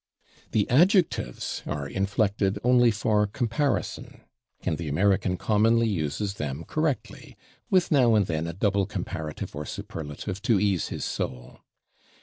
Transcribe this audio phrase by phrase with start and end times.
[0.49, 4.21] The adjectives are inflected only for comparison,
[4.61, 7.37] and the [Pg230] American commonly uses them correctly,
[7.69, 11.59] with now and then a double comparative or superlative to ease his soul.